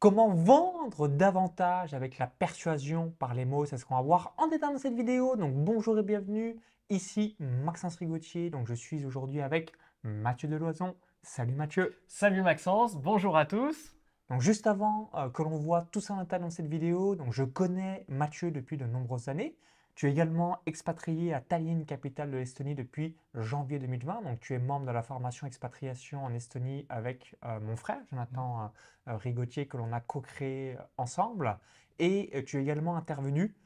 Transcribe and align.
Comment 0.00 0.28
vendre 0.28 1.08
davantage 1.08 1.92
avec 1.92 2.18
la 2.18 2.28
persuasion 2.28 3.10
par 3.18 3.34
les 3.34 3.44
mots 3.44 3.66
C'est 3.66 3.78
ce 3.78 3.84
qu'on 3.84 3.96
va 3.96 4.02
voir 4.02 4.32
en 4.38 4.46
détail 4.46 4.72
dans 4.72 4.78
cette 4.78 4.94
vidéo. 4.94 5.34
Donc 5.34 5.52
bonjour 5.56 5.98
et 5.98 6.04
bienvenue. 6.04 6.54
Ici 6.88 7.34
Maxence 7.40 7.96
Rigotier. 7.96 8.48
Donc 8.48 8.68
je 8.68 8.74
suis 8.74 9.04
aujourd'hui 9.04 9.40
avec 9.40 9.72
Mathieu 10.04 10.46
Deloison. 10.46 10.94
Salut 11.24 11.54
Mathieu. 11.54 11.96
Salut 12.06 12.42
Maxence, 12.42 12.94
bonjour 12.94 13.36
à 13.36 13.44
tous. 13.44 13.96
Donc 14.30 14.40
juste 14.40 14.68
avant 14.68 15.10
euh, 15.14 15.30
que 15.30 15.42
l'on 15.42 15.56
voit 15.56 15.82
tout 15.90 16.00
ça 16.00 16.14
en 16.14 16.22
détail 16.22 16.42
dans 16.42 16.50
cette 16.50 16.68
vidéo, 16.68 17.16
donc 17.16 17.32
je 17.32 17.42
connais 17.42 18.04
Mathieu 18.06 18.52
depuis 18.52 18.76
de 18.76 18.84
nombreuses 18.84 19.26
années. 19.26 19.56
Tu 19.98 20.06
es 20.06 20.12
également 20.12 20.60
expatrié 20.64 21.34
à 21.34 21.40
Tallinn, 21.40 21.84
capitale 21.84 22.30
de 22.30 22.36
l'Estonie, 22.36 22.76
depuis 22.76 23.16
janvier 23.34 23.80
2020. 23.80 24.22
Donc, 24.22 24.38
tu 24.38 24.54
es 24.54 24.60
membre 24.60 24.86
de 24.86 24.92
la 24.92 25.02
formation 25.02 25.44
expatriation 25.44 26.24
en 26.24 26.32
Estonie 26.32 26.86
avec 26.88 27.34
euh, 27.44 27.58
mon 27.58 27.74
frère, 27.74 27.98
Jonathan 28.08 28.62
euh, 28.62 28.68
euh, 29.08 29.16
Rigotier, 29.16 29.66
que 29.66 29.76
l'on 29.76 29.92
a 29.92 30.00
co-créé 30.00 30.76
ensemble. 30.98 31.58
Et 31.98 32.44
tu 32.46 32.58
es 32.58 32.62
également 32.62 32.96
intervenu 32.96 33.56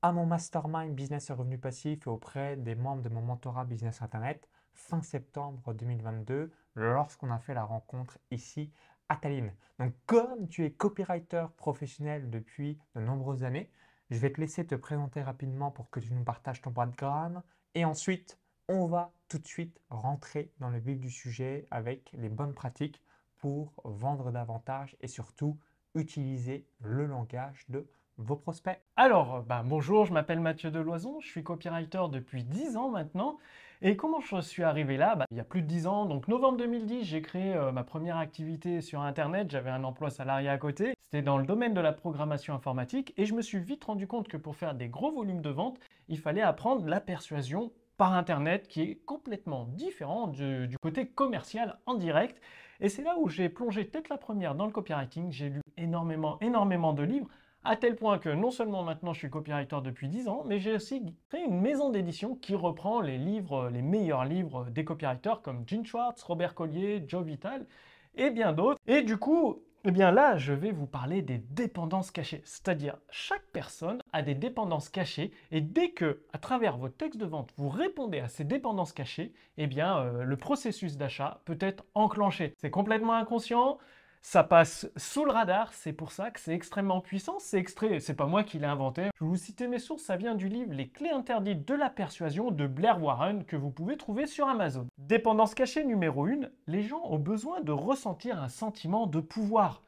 à 0.00 0.12
mon 0.12 0.24
mastermind 0.24 0.94
business 0.94 1.28
et 1.28 1.34
revenu 1.34 1.58
passif 1.58 2.06
et 2.06 2.08
auprès 2.08 2.56
des 2.56 2.74
membres 2.74 3.02
de 3.02 3.10
mon 3.10 3.20
mentorat 3.20 3.66
business 3.66 4.00
internet 4.00 4.48
fin 4.72 5.02
septembre 5.02 5.74
2022 5.74 6.50
lorsqu'on 6.74 7.30
a 7.30 7.38
fait 7.38 7.52
la 7.52 7.64
rencontre 7.64 8.16
ici 8.30 8.72
à 9.10 9.16
Tallinn. 9.16 9.52
Donc, 9.78 9.92
comme 10.06 10.48
tu 10.48 10.64
es 10.64 10.72
copywriter 10.72 11.48
professionnel 11.58 12.30
depuis 12.30 12.78
de 12.94 13.02
nombreuses 13.02 13.44
années, 13.44 13.70
je 14.12 14.18
vais 14.18 14.30
te 14.30 14.38
laisser 14.40 14.66
te 14.66 14.74
présenter 14.74 15.22
rapidement 15.22 15.70
pour 15.70 15.88
que 15.88 15.98
tu 15.98 16.12
nous 16.12 16.22
partages 16.22 16.60
ton 16.60 16.70
background. 16.70 17.40
Et 17.74 17.86
ensuite, 17.86 18.38
on 18.68 18.86
va 18.86 19.10
tout 19.28 19.38
de 19.38 19.46
suite 19.46 19.80
rentrer 19.88 20.52
dans 20.60 20.68
le 20.68 20.78
vif 20.78 21.00
du 21.00 21.10
sujet 21.10 21.66
avec 21.70 22.12
les 22.12 22.28
bonnes 22.28 22.52
pratiques 22.52 23.00
pour 23.38 23.72
vendre 23.84 24.30
davantage 24.30 24.96
et 25.00 25.08
surtout 25.08 25.58
utiliser 25.94 26.66
le 26.80 27.06
langage 27.06 27.64
de 27.70 27.88
vos 28.18 28.36
prospects. 28.36 28.78
Alors, 28.96 29.42
bah, 29.44 29.62
bonjour, 29.64 30.04
je 30.04 30.12
m'appelle 30.12 30.40
Mathieu 30.40 30.70
Deloison, 30.70 31.18
je 31.20 31.28
suis 31.28 31.42
copywriter 31.42 32.04
depuis 32.10 32.44
10 32.44 32.76
ans 32.76 32.90
maintenant. 32.90 33.38
Et 33.84 33.96
comment 33.96 34.20
je 34.20 34.40
suis 34.40 34.62
arrivé 34.62 34.96
là? 34.96 35.16
Bah, 35.16 35.26
Il 35.32 35.36
y 35.36 35.40
a 35.40 35.44
plus 35.44 35.60
de 35.60 35.66
10 35.66 35.88
ans, 35.88 36.06
donc 36.06 36.28
novembre 36.28 36.56
2010, 36.58 37.02
j'ai 37.02 37.20
créé 37.20 37.52
euh, 37.52 37.72
ma 37.72 37.82
première 37.82 38.16
activité 38.16 38.80
sur 38.80 39.00
Internet, 39.00 39.50
j'avais 39.50 39.70
un 39.70 39.82
emploi 39.82 40.08
salarié 40.08 40.48
à 40.48 40.56
côté, 40.56 40.94
c'était 41.06 41.20
dans 41.20 41.36
le 41.36 41.44
domaine 41.44 41.74
de 41.74 41.80
la 41.80 41.92
programmation 41.92 42.54
informatique, 42.54 43.12
et 43.16 43.24
je 43.24 43.34
me 43.34 43.42
suis 43.42 43.58
vite 43.58 43.82
rendu 43.82 44.06
compte 44.06 44.28
que 44.28 44.36
pour 44.36 44.54
faire 44.54 44.76
des 44.76 44.86
gros 44.86 45.10
volumes 45.10 45.42
de 45.42 45.50
vente, 45.50 45.80
il 46.06 46.20
fallait 46.20 46.42
apprendre 46.42 46.86
la 46.86 47.00
persuasion 47.00 47.72
par 47.96 48.12
Internet 48.12 48.68
qui 48.68 48.82
est 48.82 49.04
complètement 49.04 49.64
différent 49.64 50.28
du, 50.28 50.76
côté 50.80 51.08
commercial 51.08 51.80
en 51.86 51.94
direct. 51.94 52.40
Et 52.78 52.88
c'est 52.88 53.02
là 53.02 53.16
où 53.18 53.28
j'ai 53.28 53.48
plongé 53.48 53.88
tête 53.88 54.08
la 54.08 54.16
première 54.16 54.54
dans 54.54 54.66
le 54.66 54.72
copywriting, 54.72 55.32
j'ai 55.32 55.48
lu 55.48 55.60
énormément, 55.76 56.38
énormément 56.40 56.92
de 56.92 57.02
livres, 57.02 57.26
à 57.64 57.76
tel 57.76 57.96
point 57.96 58.18
que 58.18 58.28
non 58.28 58.50
seulement 58.50 58.82
maintenant 58.82 59.12
je 59.12 59.20
suis 59.20 59.30
copywriter 59.30 59.78
depuis 59.82 60.08
10 60.08 60.28
ans, 60.28 60.42
mais 60.46 60.58
j'ai 60.58 60.74
aussi 60.74 61.02
créé 61.28 61.44
une 61.44 61.60
maison 61.60 61.90
d'édition 61.90 62.34
qui 62.34 62.54
reprend 62.54 63.00
les 63.00 63.18
livres, 63.18 63.70
les 63.70 63.82
meilleurs 63.82 64.24
livres 64.24 64.66
des 64.70 64.84
copywriters 64.84 65.42
comme 65.42 65.64
Gene 65.66 65.84
Schwartz, 65.84 66.22
Robert 66.22 66.54
Collier, 66.54 67.04
Joe 67.06 67.24
Vital 67.24 67.66
et 68.14 68.30
bien 68.30 68.52
d'autres. 68.52 68.80
Et 68.86 69.02
du 69.02 69.16
coup, 69.16 69.62
eh 69.84 69.90
bien 69.90 70.12
là, 70.12 70.36
je 70.36 70.52
vais 70.52 70.70
vous 70.70 70.86
parler 70.86 71.22
des 71.22 71.38
dépendances 71.38 72.12
cachées. 72.12 72.42
C'est-à-dire, 72.44 72.98
chaque 73.10 73.46
personne 73.52 74.00
a 74.12 74.22
des 74.22 74.34
dépendances 74.34 74.88
cachées 74.88 75.32
et 75.50 75.60
dès 75.60 75.90
que, 75.90 76.22
à 76.32 76.38
travers 76.38 76.78
votre 76.78 76.96
texte 76.96 77.18
de 77.18 77.26
vente, 77.26 77.52
vous 77.56 77.68
répondez 77.68 78.20
à 78.20 78.28
ces 78.28 78.44
dépendances 78.44 78.92
cachées, 78.92 79.32
eh 79.56 79.66
bien, 79.66 79.98
euh, 79.98 80.22
le 80.22 80.36
processus 80.36 80.96
d'achat 80.96 81.40
peut 81.44 81.58
être 81.60 81.84
enclenché. 81.94 82.54
C'est 82.58 82.70
complètement 82.70 83.14
inconscient, 83.14 83.78
ça 84.24 84.44
passe 84.44 84.88
sous 84.96 85.24
le 85.24 85.32
radar, 85.32 85.72
c'est 85.72 85.92
pour 85.92 86.12
ça 86.12 86.30
que 86.30 86.38
c'est 86.38 86.54
extrêmement 86.54 87.00
puissant. 87.00 87.38
C'est 87.40 87.58
extrait, 87.58 87.98
c'est 87.98 88.14
pas 88.14 88.26
moi 88.26 88.44
qui 88.44 88.60
l'ai 88.60 88.66
inventé. 88.66 89.10
Je 89.16 89.24
vais 89.24 89.30
vous 89.30 89.36
citer 89.36 89.66
mes 89.66 89.80
sources, 89.80 90.04
ça 90.04 90.16
vient 90.16 90.36
du 90.36 90.48
livre 90.48 90.72
Les 90.72 90.88
clés 90.88 91.10
interdites 91.10 91.66
de 91.66 91.74
la 91.74 91.90
persuasion 91.90 92.52
de 92.52 92.68
Blair 92.68 93.02
Warren 93.02 93.44
que 93.44 93.56
vous 93.56 93.70
pouvez 93.70 93.96
trouver 93.96 94.26
sur 94.26 94.46
Amazon. 94.46 94.86
Dépendance 94.96 95.54
cachée 95.54 95.84
numéro 95.84 96.26
1, 96.26 96.48
les 96.68 96.82
gens 96.82 97.02
ont 97.04 97.18
besoin 97.18 97.60
de 97.62 97.72
ressentir 97.72 98.40
un 98.40 98.48
sentiment 98.48 99.08
de 99.08 99.18
pouvoir. 99.18 99.82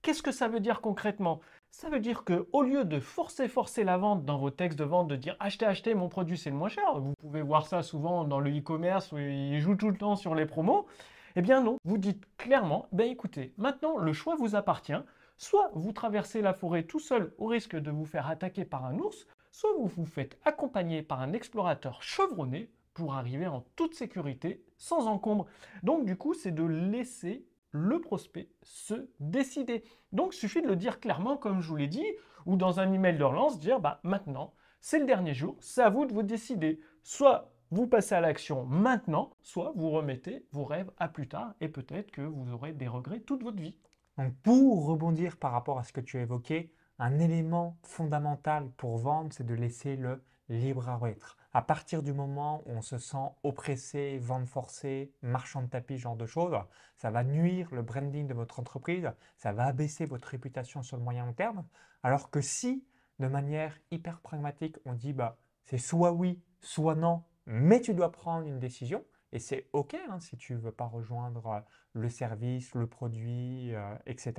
Qu'est-ce 0.00 0.22
que 0.22 0.32
ça 0.32 0.46
veut 0.46 0.60
dire 0.60 0.80
concrètement? 0.80 1.40
Ça 1.70 1.88
veut 1.88 2.00
dire 2.00 2.22
que 2.22 2.46
au 2.52 2.62
lieu 2.62 2.84
de 2.84 3.00
forcer 3.00 3.48
forcer 3.48 3.82
la 3.82 3.96
vente 3.96 4.24
dans 4.24 4.38
vos 4.38 4.50
textes 4.50 4.78
de 4.78 4.84
vente, 4.84 5.08
de 5.08 5.16
dire 5.16 5.36
achetez 5.40 5.66
achetez 5.66 5.94
mon 5.94 6.08
produit 6.08 6.38
c'est 6.38 6.50
le 6.50 6.56
moins 6.56 6.68
cher, 6.68 7.00
vous 7.00 7.14
pouvez 7.20 7.42
voir 7.42 7.66
ça 7.66 7.82
souvent 7.82 8.24
dans 8.24 8.38
le 8.38 8.56
e-commerce 8.56 9.10
où 9.10 9.18
ils 9.18 9.58
jouent 9.58 9.76
tout 9.76 9.90
le 9.90 9.96
temps 9.96 10.14
sur 10.14 10.36
les 10.36 10.46
promos. 10.46 10.86
Eh 11.34 11.42
bien 11.42 11.62
non, 11.62 11.78
vous 11.84 11.98
dites 11.98 12.24
clairement, 12.36 12.86
ben 12.92 13.10
écoutez, 13.10 13.54
maintenant 13.56 13.96
le 13.96 14.12
choix 14.12 14.36
vous 14.36 14.54
appartient. 14.54 14.92
Soit 15.38 15.70
vous 15.74 15.92
traversez 15.92 16.42
la 16.42 16.52
forêt 16.52 16.84
tout 16.84 17.00
seul 17.00 17.34
au 17.38 17.46
risque 17.46 17.74
de 17.74 17.90
vous 17.90 18.04
faire 18.04 18.28
attaquer 18.28 18.64
par 18.64 18.84
un 18.84 18.98
ours, 18.98 19.26
soit 19.50 19.72
vous 19.78 19.86
vous 19.86 20.04
faites 20.04 20.38
accompagner 20.44 21.02
par 21.02 21.20
un 21.20 21.32
explorateur 21.32 22.02
chevronné 22.02 22.70
pour 22.94 23.14
arriver 23.14 23.46
en 23.46 23.64
toute 23.76 23.94
sécurité, 23.94 24.62
sans 24.76 25.06
encombre. 25.06 25.46
Donc 25.82 26.04
du 26.04 26.16
coup, 26.16 26.34
c'est 26.34 26.54
de 26.54 26.64
laisser 26.64 27.46
le 27.70 28.00
prospect 28.00 28.50
se 28.62 29.08
décider. 29.18 29.84
Donc 30.12 30.34
il 30.34 30.38
suffit 30.38 30.62
de 30.62 30.68
le 30.68 30.76
dire 30.76 31.00
clairement, 31.00 31.38
comme 31.38 31.62
je 31.62 31.68
vous 31.68 31.76
l'ai 31.76 31.88
dit, 31.88 32.06
ou 32.44 32.56
dans 32.56 32.80
un 32.80 32.92
email 32.92 33.16
de 33.16 33.24
relance, 33.24 33.58
dire 33.58 33.80
bah 33.80 34.00
maintenant, 34.02 34.52
c'est 34.80 34.98
le 34.98 35.06
dernier 35.06 35.32
jour, 35.32 35.56
c'est 35.60 35.82
à 35.82 35.90
vous 35.90 36.04
de 36.06 36.12
vous 36.12 36.22
décider. 36.22 36.80
Soit 37.02 37.51
vous 37.72 37.86
passez 37.86 38.14
à 38.14 38.20
l'action 38.20 38.66
maintenant, 38.66 39.30
soit 39.40 39.72
vous 39.74 39.88
remettez 39.88 40.46
vos 40.52 40.66
rêves 40.66 40.90
à 40.98 41.08
plus 41.08 41.26
tard 41.26 41.54
et 41.62 41.68
peut-être 41.68 42.10
que 42.10 42.20
vous 42.20 42.52
aurez 42.52 42.74
des 42.74 42.86
regrets 42.86 43.20
toute 43.20 43.42
votre 43.42 43.62
vie. 43.62 43.78
Donc 44.18 44.34
pour 44.42 44.84
rebondir 44.84 45.38
par 45.38 45.52
rapport 45.52 45.78
à 45.78 45.84
ce 45.84 45.94
que 45.94 46.02
tu 46.02 46.18
as 46.18 46.20
évoqué, 46.20 46.70
un 46.98 47.18
élément 47.18 47.78
fondamental 47.82 48.68
pour 48.76 48.98
vendre, 48.98 49.32
c'est 49.32 49.46
de 49.46 49.54
laisser 49.54 49.96
le 49.96 50.22
libre 50.50 50.86
arbitre. 50.86 51.38
À 51.54 51.62
partir 51.62 52.02
du 52.02 52.12
moment 52.12 52.62
où 52.66 52.72
on 52.72 52.82
se 52.82 52.98
sent 52.98 53.30
oppressé, 53.42 54.18
vente 54.18 54.48
forcée, 54.48 55.14
marchand 55.22 55.62
de 55.62 55.68
tapis, 55.68 55.96
genre 55.96 56.16
de 56.16 56.26
choses, 56.26 56.54
ça 56.98 57.10
va 57.10 57.24
nuire 57.24 57.68
le 57.72 57.80
branding 57.80 58.26
de 58.26 58.34
votre 58.34 58.60
entreprise, 58.60 59.10
ça 59.38 59.52
va 59.52 59.64
abaisser 59.64 60.04
votre 60.04 60.28
réputation 60.28 60.82
sur 60.82 60.98
le 60.98 61.02
moyen 61.02 61.24
long 61.24 61.32
terme. 61.32 61.64
Alors 62.02 62.30
que 62.30 62.42
si, 62.42 62.84
de 63.18 63.28
manière 63.28 63.78
hyper 63.90 64.20
pragmatique, 64.20 64.76
on 64.84 64.92
dit 64.92 65.14
bah 65.14 65.38
c'est 65.64 65.78
soit 65.78 66.12
oui, 66.12 66.42
soit 66.60 66.96
non, 66.96 67.22
mais 67.46 67.80
tu 67.80 67.94
dois 67.94 68.12
prendre 68.12 68.46
une 68.46 68.58
décision. 68.58 69.04
Et 69.32 69.38
c'est 69.38 69.68
OK 69.72 69.94
hein, 69.94 70.20
si 70.20 70.36
tu 70.36 70.54
ne 70.54 70.58
veux 70.58 70.72
pas 70.72 70.86
rejoindre 70.86 71.46
euh, 71.46 71.60
le 71.94 72.08
service, 72.08 72.74
le 72.74 72.86
produit, 72.86 73.74
euh, 73.74 73.94
etc. 74.06 74.34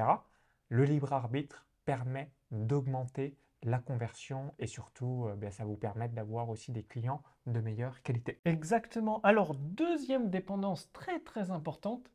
Le 0.70 0.86
libre 0.86 1.14
arbitre 1.14 1.66
permet 1.86 2.32
d'augmenter 2.52 3.38
la 3.64 3.80
conversion 3.80 4.54
et 4.60 4.68
surtout, 4.68 5.26
euh, 5.28 5.36
ben, 5.36 5.52
ça 5.52 5.66
vous 5.66 5.76
permet 5.76 6.10
d'avoir 6.10 6.50
aussi 6.50 6.72
des 6.72 6.84
clients 6.84 7.24
de 7.48 7.60
meilleure 7.60 8.02
qualité. 8.04 8.40
Exactement. 8.46 9.22
Alors, 9.24 9.56
deuxième 9.56 10.30
dépendance 10.30 10.92
très 10.92 11.20
très 11.20 11.50
importante, 11.52 12.12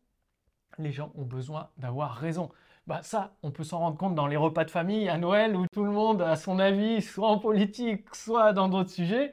les 0.78 0.92
gens 0.92 1.10
ont 1.16 1.24
besoin 1.24 1.70
d'avoir 1.78 2.14
raison. 2.14 2.50
Bah 2.86 3.02
ça, 3.02 3.36
on 3.42 3.50
peut 3.50 3.64
s'en 3.64 3.80
rendre 3.80 3.98
compte 3.98 4.14
dans 4.14 4.26
les 4.26 4.36
repas 4.36 4.64
de 4.64 4.70
famille 4.70 5.08
à 5.08 5.18
Noël 5.18 5.56
où 5.56 5.66
tout 5.72 5.84
le 5.84 5.90
monde 5.90 6.22
a 6.22 6.36
son 6.36 6.58
avis, 6.58 7.02
soit 7.02 7.28
en 7.28 7.38
politique, 7.38 8.14
soit 8.14 8.52
dans 8.52 8.68
d'autres 8.68 8.90
sujets. 8.90 9.32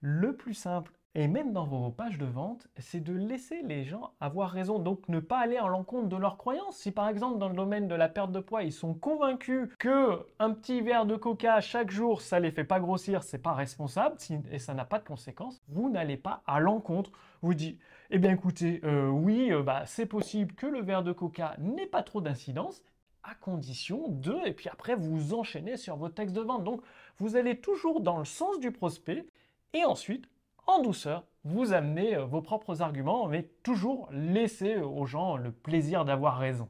Le 0.00 0.36
plus 0.36 0.54
simple, 0.54 0.92
et 1.16 1.26
même 1.26 1.52
dans 1.52 1.64
vos 1.64 1.90
pages 1.90 2.18
de 2.18 2.24
vente, 2.24 2.68
c'est 2.78 3.00
de 3.00 3.12
laisser 3.12 3.62
les 3.62 3.84
gens 3.84 4.12
avoir 4.20 4.50
raison, 4.50 4.78
donc 4.78 5.08
ne 5.08 5.18
pas 5.18 5.38
aller 5.38 5.58
en 5.58 5.66
l'encontre 5.66 6.08
de 6.08 6.16
leurs 6.16 6.36
croyances. 6.36 6.76
Si 6.76 6.92
par 6.92 7.08
exemple 7.08 7.38
dans 7.38 7.48
le 7.48 7.56
domaine 7.56 7.88
de 7.88 7.96
la 7.96 8.08
perte 8.08 8.30
de 8.30 8.38
poids, 8.38 8.62
ils 8.62 8.72
sont 8.72 8.94
convaincus 8.94 9.68
que 9.80 10.24
un 10.38 10.52
petit 10.52 10.80
verre 10.82 11.06
de 11.06 11.16
coca 11.16 11.60
chaque 11.60 11.90
jour, 11.90 12.20
ça 12.22 12.38
les 12.38 12.52
fait 12.52 12.62
pas 12.62 12.78
grossir, 12.78 13.24
c'est 13.24 13.42
pas 13.42 13.54
responsable 13.54 14.16
et 14.52 14.60
ça 14.60 14.74
n'a 14.74 14.84
pas 14.84 15.00
de 15.00 15.04
conséquences, 15.04 15.60
vous 15.66 15.90
n'allez 15.90 16.16
pas 16.16 16.42
à 16.46 16.60
l'encontre. 16.60 17.10
Vous 17.42 17.54
dites, 17.54 17.80
eh 18.10 18.18
bien 18.18 18.30
écoutez, 18.30 18.80
euh, 18.84 19.08
oui, 19.08 19.50
euh, 19.50 19.64
bah, 19.64 19.82
c'est 19.86 20.06
possible 20.06 20.54
que 20.54 20.66
le 20.66 20.80
verre 20.80 21.02
de 21.02 21.12
coca 21.12 21.56
n'ait 21.58 21.86
pas 21.86 22.04
trop 22.04 22.20
d'incidence, 22.20 22.82
à 23.24 23.34
condition 23.34 24.06
de, 24.08 24.36
et 24.46 24.52
puis 24.52 24.68
après 24.68 24.94
vous 24.94 25.34
enchaînez 25.34 25.76
sur 25.76 25.96
vos 25.96 26.08
textes 26.08 26.36
de 26.36 26.40
vente. 26.40 26.62
Donc 26.62 26.82
vous 27.16 27.34
allez 27.34 27.60
toujours 27.60 28.00
dans 28.00 28.18
le 28.18 28.24
sens 28.24 28.60
du 28.60 28.70
prospect 28.70 29.26
et 29.72 29.84
ensuite, 29.84 30.28
en 30.66 30.82
douceur, 30.82 31.24
vous 31.44 31.72
amenez 31.72 32.16
euh, 32.16 32.24
vos 32.24 32.42
propres 32.42 32.82
arguments, 32.82 33.26
mais 33.28 33.44
toujours 33.62 34.08
laisser 34.12 34.76
aux 34.76 35.06
gens 35.06 35.36
le 35.36 35.52
plaisir 35.52 36.04
d'avoir 36.04 36.38
raison. 36.38 36.68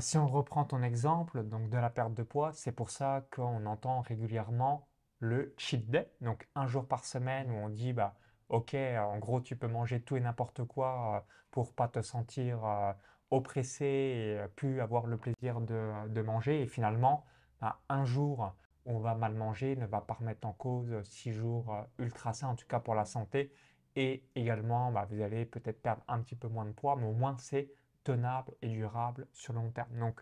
si 0.00 0.18
on 0.18 0.26
reprend 0.26 0.64
ton 0.64 0.82
exemple 0.82 1.42
donc 1.44 1.68
de 1.68 1.76
la 1.78 1.90
perte 1.90 2.14
de 2.14 2.22
poids, 2.22 2.52
c'est 2.52 2.72
pour 2.72 2.90
ça 2.90 3.26
qu'on 3.30 3.66
entend 3.66 4.00
régulièrement 4.00 4.88
le 5.20 5.54
cheat 5.56 5.90
day, 5.90 6.10
donc 6.20 6.48
un 6.54 6.66
jour 6.66 6.86
par 6.86 7.04
semaine 7.04 7.50
où 7.50 7.54
on 7.54 7.68
dit 7.68 7.92
bah 7.92 8.14
ok, 8.48 8.74
en 8.74 9.18
gros 9.18 9.40
tu 9.40 9.56
peux 9.56 9.68
manger 9.68 10.00
tout 10.00 10.16
et 10.16 10.20
n'importe 10.20 10.64
quoi 10.64 11.16
euh, 11.16 11.20
pour 11.50 11.74
pas 11.74 11.88
te 11.88 12.02
sentir 12.02 12.64
euh, 12.64 12.92
oppressé 13.30 13.84
et 13.84 14.48
plus 14.56 14.80
avoir 14.80 15.06
le 15.06 15.16
plaisir 15.16 15.60
de, 15.60 16.22
manger 16.22 16.62
et 16.62 16.66
finalement 16.66 17.24
bah, 17.60 17.80
un 17.88 18.04
jour 18.04 18.54
on 18.86 18.98
va 18.98 19.14
mal 19.14 19.34
manger 19.34 19.76
ne 19.76 19.86
va 19.86 20.00
pas 20.00 20.14
remettre 20.14 20.46
en 20.46 20.52
cause 20.52 21.02
six 21.04 21.32
jours 21.32 21.74
euh, 21.74 21.82
ultra 21.98 22.32
sains, 22.32 22.48
en 22.48 22.56
tout 22.56 22.66
cas 22.66 22.80
pour 22.80 22.94
la 22.94 23.04
santé. 23.04 23.52
Et 23.96 24.24
également, 24.34 24.90
bah, 24.90 25.06
vous 25.10 25.20
allez 25.22 25.46
peut-être 25.46 25.80
perdre 25.80 26.02
un 26.08 26.20
petit 26.20 26.34
peu 26.34 26.48
moins 26.48 26.64
de 26.64 26.72
poids, 26.72 26.96
mais 26.96 27.06
au 27.06 27.12
moins 27.12 27.36
c'est 27.38 27.70
tenable 28.02 28.52
et 28.60 28.68
durable 28.68 29.26
sur 29.32 29.52
le 29.52 29.60
long 29.60 29.70
terme. 29.70 29.96
Donc, 29.98 30.20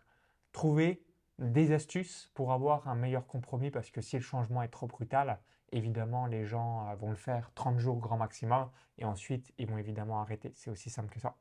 trouvez 0.52 1.04
des 1.38 1.72
astuces 1.72 2.30
pour 2.34 2.52
avoir 2.52 2.88
un 2.88 2.94
meilleur 2.94 3.26
compromis 3.26 3.70
parce 3.70 3.90
que 3.90 4.00
si 4.00 4.16
le 4.16 4.22
changement 4.22 4.62
est 4.62 4.68
trop 4.68 4.86
brutal, 4.86 5.40
évidemment, 5.72 6.26
les 6.26 6.44
gens 6.44 6.88
euh, 6.88 6.94
vont 6.94 7.10
le 7.10 7.16
faire 7.16 7.50
30 7.54 7.78
jours 7.78 7.98
grand 7.98 8.18
maximum 8.18 8.70
et 8.98 9.04
ensuite, 9.04 9.52
ils 9.58 9.66
vont 9.66 9.78
évidemment 9.78 10.20
arrêter. 10.20 10.52
C'est 10.54 10.70
aussi 10.70 10.90
simple 10.90 11.12
que 11.12 11.20
ça. 11.20 11.36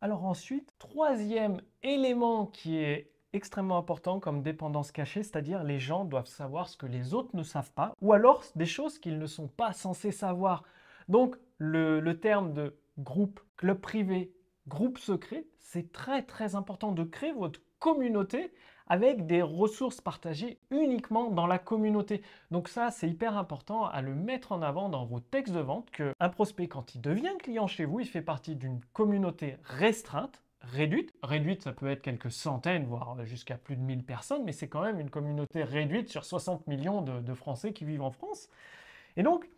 Alors 0.00 0.24
ensuite, 0.24 0.74
troisième 0.78 1.60
élément 1.82 2.46
qui 2.46 2.78
est 2.78 3.10
extrêmement 3.32 3.78
important 3.78 4.20
comme 4.20 4.42
dépendance 4.42 4.92
cachée, 4.92 5.22
c'est-à-dire 5.22 5.64
les 5.64 5.78
gens 5.78 6.04
doivent 6.04 6.26
savoir 6.26 6.68
ce 6.68 6.76
que 6.76 6.86
les 6.86 7.14
autres 7.14 7.34
ne 7.34 7.42
savent 7.42 7.72
pas, 7.72 7.94
ou 8.00 8.12
alors 8.12 8.42
des 8.54 8.66
choses 8.66 8.98
qu'ils 8.98 9.18
ne 9.18 9.26
sont 9.26 9.48
pas 9.48 9.72
censés 9.72 10.12
savoir. 10.12 10.62
Donc 11.08 11.36
le, 11.58 12.00
le 12.00 12.20
terme 12.20 12.52
de 12.52 12.76
groupe, 12.98 13.40
club 13.56 13.80
privé, 13.80 14.32
groupe 14.66 14.98
secret, 14.98 15.46
c'est 15.58 15.92
très 15.92 16.22
très 16.22 16.54
important 16.54 16.92
de 16.92 17.04
créer 17.04 17.32
votre 17.32 17.60
communauté 17.78 18.52
avec 18.88 19.26
des 19.26 19.42
ressources 19.42 20.00
partagées 20.00 20.58
uniquement 20.70 21.30
dans 21.30 21.46
la 21.46 21.58
communauté. 21.58 22.22
Donc 22.50 22.68
ça, 22.68 22.90
c'est 22.90 23.08
hyper 23.08 23.36
important 23.36 23.84
à 23.84 24.00
le 24.00 24.14
mettre 24.14 24.52
en 24.52 24.62
avant 24.62 24.88
dans 24.88 25.04
vos 25.04 25.20
textes 25.20 25.54
de 25.54 25.60
vente 25.60 25.90
qu'un 25.90 26.28
prospect, 26.30 26.68
quand 26.68 26.94
il 26.94 27.00
devient 27.00 27.36
client 27.38 27.66
chez 27.66 27.84
vous, 27.84 28.00
il 28.00 28.06
fait 28.06 28.22
partie 28.22 28.56
d'une 28.56 28.80
communauté 28.92 29.58
restreinte, 29.62 30.42
réduite. 30.62 31.12
Réduite, 31.22 31.62
ça 31.62 31.72
peut 31.72 31.88
être 31.88 32.02
quelques 32.02 32.30
centaines, 32.30 32.86
voire 32.86 33.24
jusqu'à 33.24 33.56
plus 33.56 33.76
de 33.76 33.82
1000 33.82 34.04
personnes, 34.04 34.44
mais 34.44 34.52
c'est 34.52 34.68
quand 34.68 34.82
même 34.82 35.00
une 35.00 35.10
communauté 35.10 35.62
réduite 35.62 36.08
sur 36.08 36.24
60 36.24 36.66
millions 36.66 37.02
de, 37.02 37.20
de 37.20 37.34
Français 37.34 37.72
qui 37.72 37.84
vivent 37.84 38.02
en 38.02 38.10
France. 38.10 38.48
Et 39.16 39.22
donc, 39.22 39.48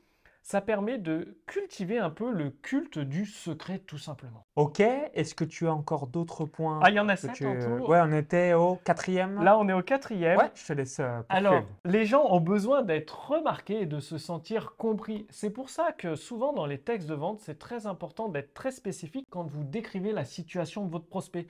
ça 0.42 0.60
permet 0.60 0.98
de 0.98 1.38
cultiver 1.46 1.98
un 1.98 2.10
peu 2.10 2.30
le 2.32 2.50
culte 2.50 2.98
du 2.98 3.26
secret 3.26 3.78
tout 3.78 3.98
simplement. 3.98 4.46
Ok, 4.56 4.80
est-ce 4.80 5.34
que 5.34 5.44
tu 5.44 5.68
as 5.68 5.72
encore 5.74 6.06
d'autres 6.06 6.44
points 6.46 6.80
Ah, 6.82 6.90
il 6.90 6.96
y 6.96 7.00
en 7.00 7.08
a 7.08 7.16
sept 7.16 7.32
tu- 7.34 7.46
en 7.46 7.58
tout. 7.58 7.84
Ouais, 7.86 8.00
on 8.02 8.12
était 8.12 8.54
au 8.54 8.76
quatrième. 8.76 9.42
Là, 9.42 9.58
on 9.58 9.68
est 9.68 9.72
au 9.72 9.82
quatrième. 9.82 10.38
Ouais, 10.38 10.50
je 10.54 10.66
te 10.66 10.72
laisse 10.72 10.98
euh, 11.00 11.20
Alors, 11.28 11.62
les 11.84 12.04
gens 12.06 12.24
ont 12.30 12.40
besoin 12.40 12.82
d'être 12.82 13.30
remarqués 13.30 13.82
et 13.82 13.86
de 13.86 14.00
se 14.00 14.18
sentir 14.18 14.76
compris. 14.76 15.26
C'est 15.30 15.50
pour 15.50 15.70
ça 15.70 15.92
que 15.92 16.16
souvent 16.16 16.52
dans 16.52 16.66
les 16.66 16.78
textes 16.80 17.08
de 17.08 17.14
vente, 17.14 17.40
c'est 17.40 17.58
très 17.58 17.86
important 17.86 18.28
d'être 18.28 18.54
très 18.54 18.70
spécifique 18.72 19.26
quand 19.30 19.44
vous 19.44 19.62
décrivez 19.64 20.12
la 20.12 20.24
situation 20.24 20.84
de 20.86 20.90
votre 20.90 21.06
prospect. 21.06 21.46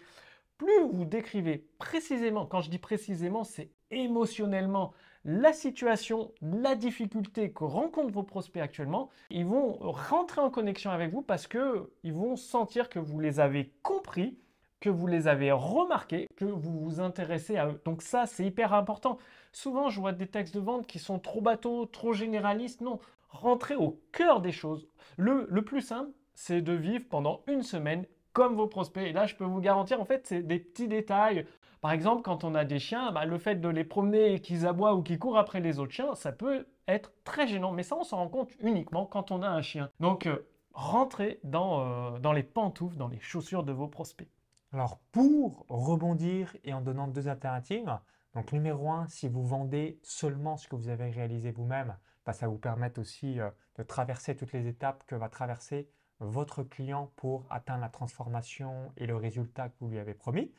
Plus 0.58 0.82
vous 0.92 1.04
décrivez 1.06 1.64
précisément, 1.78 2.44
quand 2.44 2.60
je 2.60 2.68
dis 2.70 2.78
précisément, 2.78 3.44
c'est 3.44 3.70
émotionnellement 3.90 4.92
la 5.24 5.52
situation, 5.52 6.32
la 6.40 6.74
difficulté 6.74 7.52
que 7.52 7.64
rencontrent 7.64 8.12
vos 8.12 8.22
prospects 8.22 8.62
actuellement, 8.62 9.10
ils 9.30 9.44
vont 9.44 9.76
rentrer 9.80 10.40
en 10.40 10.50
connexion 10.50 10.90
avec 10.90 11.12
vous 11.12 11.22
parce 11.22 11.46
que 11.46 11.90
ils 12.02 12.12
vont 12.12 12.36
sentir 12.36 12.88
que 12.88 12.98
vous 12.98 13.20
les 13.20 13.38
avez 13.38 13.72
compris, 13.82 14.38
que 14.80 14.88
vous 14.88 15.06
les 15.06 15.28
avez 15.28 15.52
remarqués, 15.52 16.26
que 16.36 16.46
vous 16.46 16.80
vous 16.80 17.00
intéressez 17.00 17.56
à 17.56 17.68
eux. 17.68 17.80
Donc 17.84 18.02
ça, 18.02 18.26
c'est 18.26 18.46
hyper 18.46 18.72
important. 18.72 19.18
Souvent, 19.52 19.90
je 19.90 20.00
vois 20.00 20.12
des 20.12 20.26
textes 20.26 20.54
de 20.54 20.60
vente 20.60 20.86
qui 20.86 20.98
sont 20.98 21.18
trop 21.18 21.42
bateaux, 21.42 21.84
trop 21.86 22.12
généralistes. 22.12 22.80
Non, 22.80 22.98
rentrez 23.28 23.76
au 23.76 24.00
cœur 24.12 24.40
des 24.40 24.52
choses. 24.52 24.88
Le, 25.18 25.46
le 25.50 25.62
plus 25.62 25.82
simple, 25.82 26.12
c'est 26.34 26.62
de 26.62 26.72
vivre 26.72 27.04
pendant 27.10 27.42
une 27.46 27.62
semaine 27.62 28.06
comme 28.32 28.54
vos 28.54 28.66
prospects. 28.66 29.02
Et 29.02 29.12
là, 29.12 29.26
je 29.26 29.34
peux 29.34 29.44
vous 29.44 29.60
garantir, 29.60 30.00
en 30.00 30.04
fait, 30.04 30.26
c'est 30.26 30.42
des 30.42 30.58
petits 30.58 30.88
détails. 30.88 31.46
Par 31.80 31.92
exemple, 31.92 32.22
quand 32.22 32.44
on 32.44 32.54
a 32.54 32.64
des 32.64 32.78
chiens, 32.78 33.10
bah, 33.12 33.24
le 33.24 33.38
fait 33.38 33.56
de 33.56 33.68
les 33.68 33.84
promener 33.84 34.34
et 34.34 34.40
qu'ils 34.40 34.66
aboient 34.66 34.94
ou 34.94 35.02
qu'ils 35.02 35.18
courent 35.18 35.38
après 35.38 35.60
les 35.60 35.78
autres 35.78 35.92
chiens, 35.92 36.14
ça 36.14 36.32
peut 36.32 36.66
être 36.86 37.12
très 37.24 37.46
gênant. 37.46 37.72
Mais 37.72 37.82
ça, 37.82 37.96
on 37.96 38.04
s'en 38.04 38.18
rend 38.18 38.28
compte 38.28 38.50
uniquement 38.60 39.06
quand 39.06 39.30
on 39.30 39.42
a 39.42 39.48
un 39.48 39.62
chien. 39.62 39.90
Donc, 39.98 40.26
euh, 40.26 40.46
rentrez 40.74 41.40
dans, 41.42 41.80
euh, 42.14 42.18
dans 42.18 42.32
les 42.32 42.42
pantoufles, 42.42 42.96
dans 42.96 43.08
les 43.08 43.20
chaussures 43.20 43.64
de 43.64 43.72
vos 43.72 43.88
prospects. 43.88 44.30
Alors, 44.72 44.98
pour 45.10 45.64
rebondir 45.68 46.56
et 46.64 46.72
en 46.74 46.80
donnant 46.80 47.08
deux 47.08 47.28
alternatives, 47.28 47.98
donc 48.34 48.52
numéro 48.52 48.90
un, 48.90 49.08
si 49.08 49.28
vous 49.28 49.44
vendez 49.44 49.98
seulement 50.02 50.56
ce 50.56 50.68
que 50.68 50.76
vous 50.76 50.88
avez 50.88 51.10
réalisé 51.10 51.50
vous-même, 51.50 51.96
bah, 52.24 52.32
ça 52.32 52.46
vous 52.46 52.58
permettre 52.58 53.00
aussi 53.00 53.40
euh, 53.40 53.50
de 53.76 53.82
traverser 53.82 54.36
toutes 54.36 54.52
les 54.52 54.68
étapes 54.68 55.04
que 55.06 55.16
va 55.16 55.28
traverser 55.28 55.88
votre 56.20 56.62
client 56.62 57.10
pour 57.16 57.46
atteindre 57.50 57.80
la 57.80 57.88
transformation 57.88 58.92
et 58.96 59.06
le 59.06 59.16
résultat 59.16 59.68
que 59.68 59.74
vous 59.80 59.88
lui 59.88 59.98
avez 59.98 60.14
promis. 60.14 60.52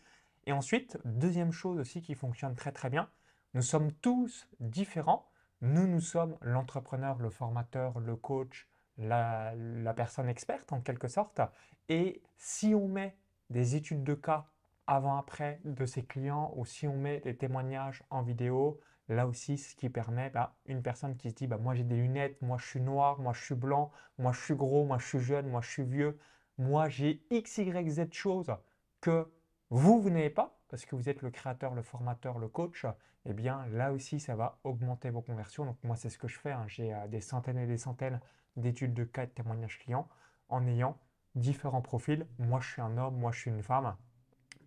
Et 0.46 0.52
ensuite, 0.52 0.98
deuxième 1.06 1.52
chose 1.52 1.80
aussi 1.80 2.02
qui 2.02 2.16
fonctionne 2.16 2.56
très 2.56 2.72
très 2.72 2.90
bien, 2.90 3.10
nous 3.54 3.62
sommes 3.62 3.92
tous 3.92 4.48
différents. 4.60 5.30
Nous, 5.62 5.88
nous 5.88 6.02
sommes 6.02 6.38
l'entrepreneur, 6.42 7.20
le 7.20 7.30
formateur, 7.30 8.00
le 8.00 8.16
coach, 8.16 8.68
la, 8.98 9.54
personne 9.96 10.30
experte 10.30 10.74
en 10.74 10.82
quelque 10.82 11.08
sorte. 11.08 11.42
Et 11.90 12.22
si 12.38 12.74
on 12.74 12.88
met 12.88 13.16
des 13.50 13.76
études 13.76 14.04
de 14.04 14.14
cas 14.14 14.48
avant-après 14.88 15.62
de 15.66 15.86
ses 15.86 16.04
clients 16.04 16.54
ou 16.56 16.66
si 16.66 16.88
on 16.88 16.96
met 16.96 17.20
des 17.20 17.36
témoignages 17.36 18.04
en 18.10 18.24
vidéo, 18.24 18.80
là 19.12 19.28
aussi, 19.28 19.58
ce 19.58 19.76
qui 19.76 19.90
permet 19.90 20.30
bah, 20.30 20.56
une 20.66 20.82
personne 20.82 21.16
qui 21.16 21.30
se 21.30 21.36
dit 21.36 21.48
bah, 21.48 21.58
moi 21.58 21.76
j'ai 21.76 21.84
des 21.84 21.96
lunettes, 21.96 22.42
moi 22.42 22.58
je 22.58 22.66
suis 22.66 22.82
noir, 22.82 23.20
moi 23.20 23.34
je 23.34 23.44
suis 23.44 23.56
blanc, 23.56 23.92
moi 24.18 24.32
je 24.32 24.42
suis 24.42 24.56
gros, 24.56 24.86
moi 24.86 24.98
je 24.98 25.08
suis 25.08 25.20
jeune, 25.20 25.48
moi 25.48 25.62
je 25.62 25.70
suis 25.70 25.84
vieux, 25.84 26.18
moi 26.58 26.90
j'ai 26.90 27.24
X, 27.30 27.58
Y, 27.60 27.90
Z 27.90 28.12
choses 28.12 28.56
que 29.02 29.32
vous, 29.70 30.02
vous 30.02 30.10
n'avez 30.10 30.30
pas 30.30 30.58
parce 30.70 30.86
que 30.86 30.96
vous 30.96 31.10
êtes 31.10 31.22
le 31.22 31.32
créateur, 31.32 31.74
le 31.74 31.82
formateur, 31.82 32.40
le 32.40 32.48
coach, 32.48 32.86
eh 33.26 33.34
bien 33.34 33.66
là 33.68 33.92
aussi 33.92 34.20
ça 34.20 34.36
va 34.36 34.60
augmenter 34.64 35.10
vos 35.10 35.22
conversions. 35.22 35.66
Donc 35.66 35.78
moi 35.84 35.96
c'est 35.96 36.10
ce 36.10 36.18
que 36.18 36.28
je 36.28 36.40
fais, 36.40 36.52
hein. 36.52 36.66
j'ai 36.68 36.94
euh, 36.94 37.08
des 37.08 37.22
centaines 37.22 37.58
et 37.58 37.68
des 37.68 37.78
centaines 37.78 38.20
d'études 38.56 38.94
de 38.94 39.04
cas 39.04 39.24
et 39.24 39.28
de 39.28 39.32
témoignages 39.32 39.80
clients 39.80 40.08
en 40.50 40.66
ayant 40.68 40.98
différents 41.36 41.82
profils. 41.82 42.28
Moi, 42.40 42.60
je 42.60 42.72
suis 42.72 42.82
un 42.82 42.98
homme, 42.98 43.16
moi, 43.16 43.32
je 43.32 43.40
suis 43.40 43.52
une 43.52 43.64
femme, 43.64 43.96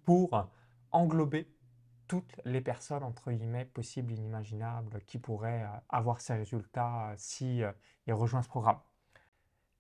pour 0.05 0.49
englober 0.91 1.49
toutes 2.07 2.35
les 2.45 2.61
personnes, 2.61 3.03
entre 3.03 3.33
guillemets, 3.33 3.65
possibles 3.65 4.13
inimaginables 4.13 5.01
qui 5.07 5.19
pourraient 5.19 5.63
euh, 5.63 5.79
avoir 5.89 6.21
ces 6.21 6.35
résultats 6.35 7.11
euh, 7.11 7.15
si 7.17 7.63
euh, 7.63 7.73
ils 8.07 8.13
rejoignent 8.13 8.43
ce 8.43 8.49
programme. 8.49 8.81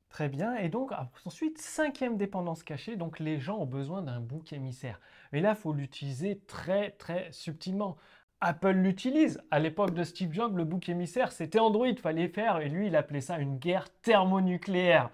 Très 0.08 0.28
bien. 0.28 0.54
Et 0.56 0.68
donc, 0.68 0.92
ensuite, 1.24 1.58
cinquième 1.58 2.16
dépendance 2.16 2.62
cachée, 2.62 2.96
donc 2.96 3.18
les 3.18 3.40
gens 3.40 3.58
ont 3.58 3.66
besoin 3.66 4.00
d'un 4.00 4.20
bouc 4.20 4.52
émissaire. 4.52 5.00
Mais 5.32 5.40
là, 5.40 5.50
il 5.50 5.56
faut 5.56 5.72
l'utiliser 5.72 6.38
très, 6.46 6.92
très 6.92 7.32
subtilement. 7.32 7.96
Apple 8.40 8.72
l'utilise. 8.72 9.42
À 9.50 9.58
l'époque 9.58 9.92
de 9.92 10.04
Steve 10.04 10.32
Jobs, 10.32 10.56
le 10.56 10.64
bouc 10.64 10.88
émissaire, 10.88 11.32
c'était 11.32 11.58
Android, 11.58 11.94
fallait 12.00 12.28
faire, 12.28 12.60
et 12.60 12.68
lui, 12.68 12.86
il 12.88 12.96
appelait 12.96 13.20
ça 13.20 13.38
une 13.38 13.58
guerre 13.58 13.88
thermonucléaire. 14.02 15.10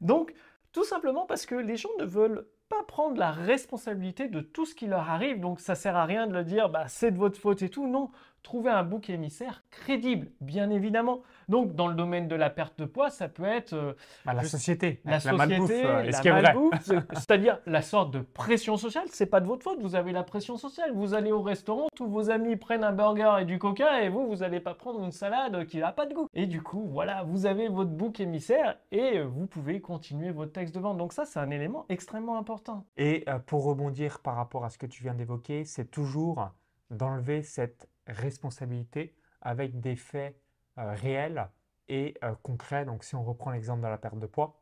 Donc, 0.00 0.32
tout 0.70 0.84
simplement 0.84 1.26
parce 1.26 1.46
que 1.46 1.54
les 1.54 1.76
gens 1.76 1.90
ne 1.98 2.04
veulent 2.04 2.46
prendre 2.86 3.18
la 3.18 3.30
responsabilité 3.30 4.28
de 4.28 4.40
tout 4.40 4.66
ce 4.66 4.74
qui 4.74 4.86
leur 4.86 5.10
arrive, 5.10 5.40
donc 5.40 5.60
ça 5.60 5.74
sert 5.74 5.96
à 5.96 6.04
rien 6.04 6.26
de 6.26 6.32
le 6.32 6.44
dire, 6.44 6.68
bah, 6.68 6.86
c'est 6.88 7.10
de 7.10 7.18
votre 7.18 7.38
faute 7.38 7.62
et 7.62 7.68
tout. 7.68 7.88
Non, 7.88 8.10
trouver 8.44 8.70
un 8.70 8.84
bouc 8.84 9.10
émissaire 9.10 9.64
crédible, 9.70 10.28
bien 10.40 10.70
évidemment. 10.70 11.22
Donc, 11.48 11.74
dans 11.74 11.88
le 11.88 11.94
domaine 11.94 12.28
de 12.28 12.36
la 12.36 12.48
perte 12.50 12.78
de 12.78 12.84
poids, 12.84 13.10
ça 13.10 13.28
peut 13.28 13.44
être 13.44 13.72
euh, 13.72 13.94
Bah, 14.24 14.34
la 14.34 14.42
Je- 14.42 14.48
société, 14.48 15.00
la 15.04 15.18
la 15.18 15.32
malbouffe, 15.32 15.68
société, 15.70 15.86
euh, 15.88 17.00
c'est-à-dire 17.14 17.58
la 17.66 17.82
sorte 17.82 18.12
de 18.12 18.20
pression 18.20 18.76
sociale, 18.76 19.04
c'est 19.10 19.26
pas 19.26 19.40
de 19.40 19.46
votre 19.46 19.64
faute, 19.64 19.80
vous 19.80 19.96
avez 19.96 20.12
la 20.12 20.22
pression 20.22 20.56
sociale. 20.56 20.92
Vous 20.94 21.14
allez 21.14 21.32
au 21.32 21.42
restaurant, 21.42 21.88
tous 21.96 22.06
vos 22.08 22.30
amis 22.30 22.56
prennent 22.56 22.84
un 22.84 22.92
burger 22.92 23.36
et 23.40 23.44
du 23.44 23.58
coca 23.58 24.02
et 24.02 24.08
vous, 24.08 24.26
vous 24.28 24.36
n'allez 24.36 24.60
pas 24.60 24.74
prendre 24.74 25.02
une 25.02 25.12
salade 25.12 25.66
qui 25.66 25.78
n'a 25.78 25.90
pas 25.92 26.06
de 26.06 26.14
goût. 26.14 26.28
Et 26.34 26.46
du 26.46 26.62
coup, 26.62 26.86
voilà, 26.92 27.24
vous 27.24 27.46
avez 27.46 27.68
votre 27.68 27.90
bouc 27.90 28.20
émissaire 28.20 28.76
et 28.92 29.20
vous 29.22 29.46
pouvez 29.46 29.80
continuer 29.80 30.30
votre 30.30 30.52
texte 30.52 30.74
de 30.74 30.80
vente. 30.80 30.98
Donc 30.98 31.12
ça, 31.12 31.24
c'est 31.24 31.40
un 31.40 31.50
élément 31.50 31.86
extrêmement 31.88 32.36
important. 32.38 32.84
Et 32.98 33.24
euh, 33.28 33.38
pour 33.38 33.64
rebondir 33.64 34.20
par 34.20 34.36
rapport 34.36 34.64
à 34.64 34.70
ce 34.70 34.78
que 34.78 34.86
tu 34.86 35.02
viens 35.02 35.14
d'évoquer, 35.14 35.64
c'est 35.64 35.90
toujours 35.90 36.50
d'enlever 36.90 37.42
cette 37.42 37.88
responsabilité 38.06 39.14
avec 39.40 39.80
des 39.80 39.96
faits 39.96 40.40
euh, 40.78 40.92
réels 40.94 41.48
et 41.88 42.14
euh, 42.24 42.34
concrets. 42.42 42.84
Donc 42.84 43.04
si 43.04 43.14
on 43.14 43.24
reprend 43.24 43.50
l'exemple 43.50 43.82
de 43.82 43.88
la 43.88 43.98
perte 43.98 44.18
de 44.18 44.26
poids, 44.26 44.60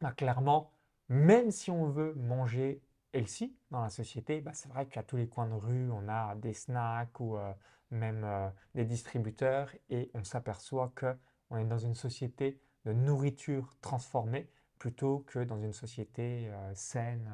bah, 0.00 0.12
clairement, 0.12 0.72
même 1.08 1.50
si 1.50 1.70
on 1.70 1.86
veut 1.88 2.14
manger 2.14 2.82
healthy 3.12 3.56
dans 3.70 3.80
la 3.82 3.90
société, 3.90 4.40
bah, 4.40 4.52
c'est 4.54 4.68
vrai 4.68 4.86
qu'à 4.86 5.02
tous 5.02 5.16
les 5.16 5.28
coins 5.28 5.48
de 5.48 5.54
rue, 5.54 5.90
on 5.90 6.08
a 6.08 6.34
des 6.36 6.52
snacks 6.52 7.18
ou 7.20 7.36
euh, 7.38 7.52
même 7.90 8.26
des 8.74 8.84
distributeurs 8.84 9.70
et 9.88 10.10
on 10.14 10.22
s'aperçoit 10.22 10.92
qu'on 10.94 11.56
est 11.56 11.64
dans 11.64 11.78
une 11.78 11.94
société 11.94 12.60
de 12.84 12.92
nourriture 12.92 13.74
transformée 13.80 14.50
plutôt 14.78 15.20
que 15.20 15.38
dans 15.40 15.58
une 15.60 15.72
société 15.72 16.50
saine 16.74 17.30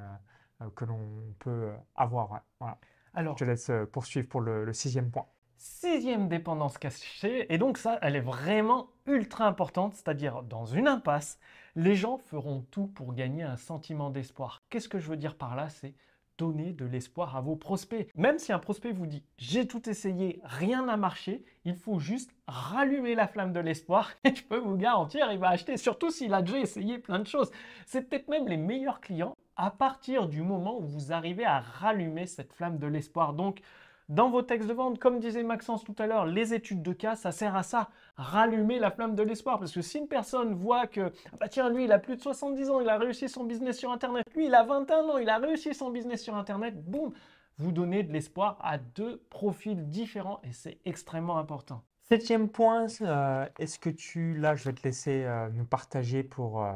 que 0.76 0.84
l'on 0.84 1.34
peut 1.40 1.72
avoir. 1.96 2.44
Voilà. 2.60 2.78
Alors, 3.14 3.36
Je 3.36 3.44
te 3.44 3.50
laisse 3.50 3.70
poursuivre 3.92 4.28
pour 4.28 4.40
le, 4.42 4.64
le 4.64 4.72
sixième 4.72 5.10
point. 5.10 5.26
Sixième 5.56 6.28
dépendance 6.28 6.78
cachée, 6.78 7.52
et 7.52 7.58
donc 7.58 7.78
ça, 7.78 7.98
elle 8.02 8.16
est 8.16 8.20
vraiment 8.20 8.90
ultra 9.06 9.46
importante, 9.46 9.94
c'est-à-dire 9.94 10.42
dans 10.42 10.64
une 10.66 10.88
impasse, 10.88 11.38
les 11.76 11.94
gens 11.94 12.18
feront 12.18 12.64
tout 12.70 12.86
pour 12.86 13.14
gagner 13.14 13.42
un 13.42 13.56
sentiment 13.56 14.10
d'espoir. 14.10 14.62
Qu'est-ce 14.70 14.88
que 14.88 14.98
je 14.98 15.08
veux 15.08 15.16
dire 15.16 15.36
par 15.36 15.56
là? 15.56 15.68
C'est 15.68 15.94
donner 16.38 16.72
de 16.72 16.84
l'espoir 16.84 17.36
à 17.36 17.40
vos 17.40 17.56
prospects. 17.56 18.08
Même 18.16 18.38
si 18.38 18.52
un 18.52 18.58
prospect 18.58 18.92
vous 18.92 19.06
dit 19.06 19.24
j'ai 19.38 19.66
tout 19.66 19.88
essayé, 19.88 20.40
rien 20.44 20.84
n'a 20.84 20.96
marché, 20.96 21.44
il 21.64 21.76
faut 21.76 21.98
juste 21.98 22.30
rallumer 22.46 23.14
la 23.14 23.28
flamme 23.28 23.52
de 23.52 23.60
l'espoir 23.60 24.10
et 24.24 24.34
je 24.34 24.42
peux 24.42 24.58
vous 24.58 24.76
garantir, 24.76 25.30
il 25.32 25.38
va 25.38 25.48
acheter, 25.48 25.76
surtout 25.76 26.10
s'il 26.10 26.34
a 26.34 26.42
déjà 26.42 26.58
essayé 26.58 26.98
plein 26.98 27.18
de 27.18 27.26
choses. 27.26 27.50
C'est 27.86 28.08
peut-être 28.08 28.28
même 28.28 28.48
les 28.48 28.56
meilleurs 28.56 29.00
clients 29.00 29.36
à 29.56 29.70
partir 29.70 30.28
du 30.28 30.42
moment 30.42 30.78
où 30.78 30.84
vous 30.84 31.12
arrivez 31.12 31.44
à 31.44 31.60
rallumer 31.60 32.26
cette 32.26 32.52
flamme 32.52 32.78
de 32.78 32.88
l'espoir. 32.88 33.34
Donc, 33.34 33.60
dans 34.08 34.30
vos 34.30 34.42
textes 34.42 34.68
de 34.68 34.74
vente. 34.74 34.98
Comme 34.98 35.18
disait 35.18 35.42
Maxence 35.42 35.84
tout 35.84 35.94
à 35.98 36.06
l'heure, 36.06 36.26
les 36.26 36.54
études 36.54 36.82
de 36.82 36.92
cas, 36.92 37.16
ça 37.16 37.32
sert 37.32 37.56
à 37.56 37.62
ça, 37.62 37.88
rallumer 38.16 38.78
la 38.78 38.90
flamme 38.90 39.14
de 39.14 39.22
l'espoir. 39.22 39.58
Parce 39.58 39.72
que 39.72 39.82
si 39.82 39.98
une 39.98 40.08
personne 40.08 40.54
voit 40.54 40.86
que, 40.86 41.12
ah 41.32 41.36
bah 41.40 41.48
tiens, 41.48 41.70
lui, 41.70 41.84
il 41.84 41.92
a 41.92 41.98
plus 41.98 42.16
de 42.16 42.22
70 42.22 42.70
ans, 42.70 42.80
il 42.80 42.88
a 42.88 42.98
réussi 42.98 43.28
son 43.28 43.44
business 43.44 43.78
sur 43.78 43.90
Internet, 43.90 44.26
lui, 44.34 44.46
il 44.46 44.54
a 44.54 44.64
21 44.64 44.96
ans, 45.04 45.18
il 45.18 45.28
a 45.28 45.38
réussi 45.38 45.74
son 45.74 45.90
business 45.90 46.22
sur 46.22 46.36
Internet, 46.36 46.82
boum, 46.84 47.12
vous 47.58 47.72
donnez 47.72 48.02
de 48.02 48.12
l'espoir 48.12 48.58
à 48.60 48.78
deux 48.78 49.18
profils 49.30 49.88
différents 49.88 50.40
et 50.42 50.52
c'est 50.52 50.78
extrêmement 50.84 51.38
important. 51.38 51.82
Septième 52.02 52.48
point, 52.48 52.86
euh, 53.00 53.46
est-ce 53.58 53.78
que 53.78 53.90
tu, 53.90 54.34
là, 54.36 54.54
je 54.54 54.64
vais 54.64 54.74
te 54.74 54.82
laisser 54.82 55.24
euh, 55.24 55.48
nous 55.50 55.64
partager 55.64 56.22
pour 56.22 56.62
euh, 56.62 56.72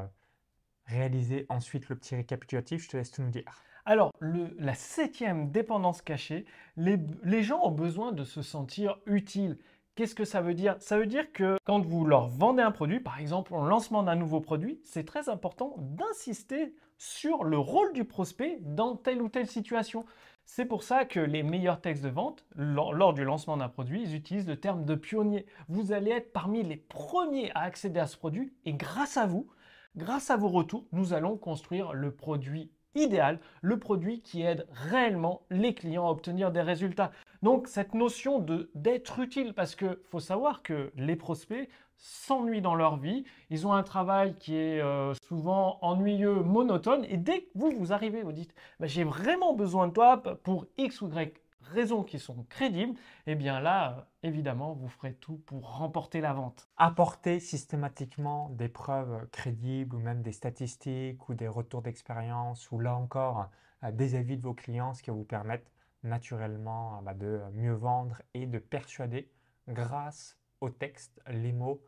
réaliser 0.86 1.46
ensuite 1.48 1.88
le 1.88 1.96
petit 1.96 2.14
récapitulatif, 2.14 2.84
je 2.84 2.88
te 2.88 2.96
laisse 2.96 3.10
tout 3.10 3.22
nous 3.22 3.30
dire. 3.30 3.44
Alors, 3.88 4.12
la 4.20 4.74
septième 4.74 5.50
dépendance 5.50 6.02
cachée, 6.02 6.44
les, 6.76 7.42
gens 7.42 7.64
ont 7.64 7.70
besoin 7.70 8.12
de 8.12 8.22
se 8.22 8.42
sentir 8.42 8.98
utiles. 9.06 9.56
Qu'est-ce 9.94 10.14
que 10.14 10.26
ça 10.26 10.42
veut 10.42 10.52
dire? 10.52 10.76
Ça 10.78 10.98
veut 10.98 11.06
dire 11.06 11.32
que 11.32 11.56
quand 11.64 11.80
vous 11.80 12.04
leur 12.04 12.28
vendez 12.28 12.60
un 12.60 12.70
produit, 12.70 13.00
par 13.00 13.18
exemple 13.18 13.54
en 13.54 13.64
lancement 13.64 14.02
d'un 14.02 14.14
nouveau 14.14 14.42
produit, 14.42 14.78
c'est 14.84 15.06
très 15.06 15.30
important 15.30 15.74
d'insister 15.78 16.74
sur 16.98 17.44
le 17.44 17.56
rôle 17.56 17.94
du 17.94 18.04
prospect 18.04 18.58
dans 18.60 18.94
telle 18.94 19.22
ou 19.22 19.30
telle 19.30 19.46
situation. 19.46 20.04
C'est 20.44 20.66
pour 20.66 20.82
ça 20.82 21.06
que 21.06 21.20
les 21.20 21.42
meilleurs 21.42 21.80
textes 21.80 22.04
de 22.04 22.10
vente, 22.10 22.44
lors, 22.56 23.14
du 23.14 23.24
lancement 23.24 23.56
d'un 23.56 23.70
produit, 23.70 24.02
ils 24.02 24.14
utilisent 24.14 24.48
le 24.48 24.60
terme 24.60 24.84
de 24.84 24.96
pionnier. 24.96 25.46
Vous 25.68 25.92
allez 25.92 26.10
être 26.10 26.30
parmi 26.34 26.62
les 26.62 26.76
premiers 26.76 27.52
à 27.52 27.60
accéder 27.60 28.00
à 28.00 28.06
ce 28.06 28.18
produit 28.18 28.52
et 28.66 28.74
grâce 28.74 29.16
à 29.16 29.24
vous, 29.24 29.48
grâce 29.96 30.28
à 30.28 30.36
vos 30.36 30.48
retours, 30.48 30.84
nous 30.92 31.14
allons 31.14 31.38
construire 31.38 31.94
le 31.94 32.14
produit 32.14 32.70
idéal, 32.94 33.40
le 33.62 33.78
produit 33.78 34.20
qui 34.20 34.42
aide 34.42 34.66
réellement 34.70 35.42
les 35.50 35.74
clients 35.74 36.06
à 36.06 36.10
obtenir 36.10 36.50
des 36.50 36.62
résultats. 36.62 37.10
Donc 37.42 37.68
cette 37.68 37.94
notion 37.94 38.44
d'être 38.74 39.18
utile, 39.20 39.54
parce 39.54 39.74
qu'il 39.74 39.98
faut 40.10 40.20
savoir 40.20 40.62
que 40.62 40.92
les 40.96 41.16
prospects 41.16 41.68
s'ennuient 41.96 42.62
dans 42.62 42.74
leur 42.74 42.96
vie, 42.96 43.24
ils 43.50 43.66
ont 43.66 43.72
un 43.72 43.82
travail 43.82 44.34
qui 44.38 44.56
est 44.56 44.80
euh, 44.80 45.14
souvent 45.26 45.78
ennuyeux, 45.82 46.42
monotone, 46.42 47.04
et 47.08 47.16
dès 47.16 47.40
que 47.40 47.48
vous, 47.54 47.72
vous 47.72 47.92
arrivez, 47.92 48.22
vous 48.22 48.32
dites, 48.32 48.54
bah, 48.78 48.86
j'ai 48.86 49.04
vraiment 49.04 49.54
besoin 49.54 49.88
de 49.88 49.92
toi 49.92 50.22
pour 50.42 50.66
X 50.78 51.02
ou 51.02 51.08
Y 51.08 51.34
raisons 51.72 52.02
qui 52.02 52.18
sont 52.18 52.44
crédibles, 52.48 52.98
eh 53.26 53.34
bien 53.34 53.60
là, 53.60 53.98
euh, 53.98 54.02
évidemment, 54.22 54.74
vous 54.74 54.88
ferez 54.88 55.14
tout 55.14 55.38
pour 55.46 55.78
remporter 55.78 56.20
la 56.20 56.32
vente. 56.32 56.68
Apporter 56.76 57.40
systématiquement 57.40 58.50
des 58.50 58.68
preuves 58.68 59.28
crédibles 59.30 59.96
ou 59.96 60.00
même 60.00 60.22
des 60.22 60.32
statistiques 60.32 61.28
ou 61.28 61.34
des 61.34 61.48
retours 61.48 61.82
d'expérience 61.82 62.70
ou 62.70 62.78
là 62.78 62.94
encore 62.96 63.50
euh, 63.84 63.92
des 63.92 64.14
avis 64.14 64.36
de 64.36 64.42
vos 64.42 64.54
clients, 64.54 64.94
ce 64.94 65.02
qui 65.02 65.10
vous 65.10 65.24
permettre 65.24 65.70
naturellement 66.02 66.98
euh, 66.98 67.02
bah, 67.02 67.14
de 67.14 67.40
mieux 67.52 67.74
vendre 67.74 68.20
et 68.34 68.46
de 68.46 68.58
persuader 68.58 69.30
grâce 69.68 70.38
au 70.60 70.70
texte, 70.70 71.20
les 71.28 71.52
mots, 71.52 71.84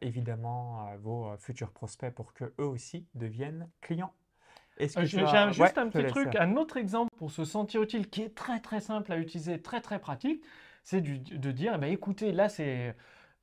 évidemment 0.00 0.96
vos 1.02 1.36
futurs 1.36 1.70
prospects 1.70 2.14
pour 2.14 2.32
que 2.32 2.54
eux 2.58 2.64
aussi 2.64 3.06
deviennent 3.14 3.68
clients. 3.82 4.14
Euh, 4.80 4.86
j'ai 5.04 5.24
juste 5.52 5.78
un 5.78 5.88
petit 5.88 6.06
truc, 6.06 6.34
un 6.36 6.56
autre 6.56 6.76
exemple 6.76 7.10
pour 7.16 7.30
se 7.30 7.44
sentir 7.44 7.82
utile 7.82 8.08
qui 8.08 8.22
est 8.22 8.34
très 8.34 8.60
très 8.60 8.80
simple 8.80 9.12
à 9.12 9.18
utiliser, 9.18 9.60
très 9.60 9.80
très 9.80 9.98
pratique, 9.98 10.42
c'est 10.82 11.00
de 11.00 11.50
dire, 11.52 11.74
eh 11.76 11.78
ben, 11.78 11.92
écoutez, 11.92 12.32
là 12.32 12.48
c'est 12.48 12.94